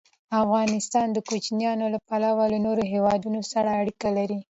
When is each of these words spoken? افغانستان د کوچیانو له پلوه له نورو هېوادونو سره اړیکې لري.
افغانستان 0.43 1.07
د 1.11 1.17
کوچیانو 1.27 1.85
له 1.93 1.99
پلوه 2.07 2.43
له 2.53 2.59
نورو 2.65 2.83
هېوادونو 2.93 3.39
سره 3.51 3.69
اړیکې 3.81 4.09
لري. 4.17 4.39